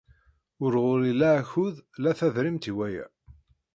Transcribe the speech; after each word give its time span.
Ur 0.63 0.71
ɣur-i 0.83 1.13
la 1.19 1.29
akud 1.39 1.75
la 2.01 2.11
tadrimt 2.19 2.65
i 2.71 2.73
waya 2.77 3.05